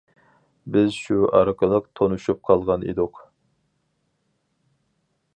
[0.75, 3.21] بىز شۇ ئارقىلىق تونۇشۇپ قالغان ئىدۇق.